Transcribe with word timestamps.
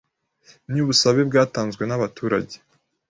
Ni 0.71 0.79
ubusabe 0.85 1.21
bwatanzwe 1.29 1.83
n’abaturage 1.85 2.55